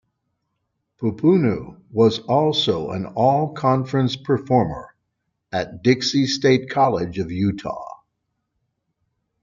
Pupunu 0.99 1.79
was 1.91 2.17
also 2.21 2.89
an 2.89 3.05
All-Conference 3.05 4.15
performer 4.15 4.95
at 5.51 5.83
Dixie 5.83 6.25
State 6.25 6.71
College 6.71 7.19
of 7.19 7.31
Utah. 7.31 8.01